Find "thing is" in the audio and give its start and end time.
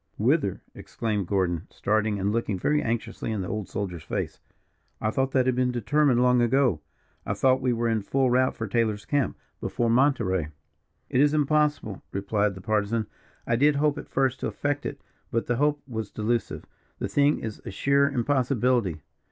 17.07-17.61